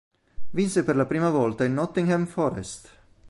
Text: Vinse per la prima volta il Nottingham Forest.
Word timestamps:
Vinse 0.51 0.83
per 0.83 0.95
la 0.95 1.05
prima 1.05 1.29
volta 1.29 1.63
il 1.63 1.71
Nottingham 1.73 2.25
Forest. 2.25 2.89